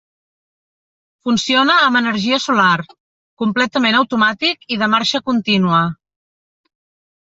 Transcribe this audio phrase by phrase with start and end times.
[1.29, 2.87] Funciona amb energia solar,
[3.45, 5.89] completament automàtic i de marxa continua.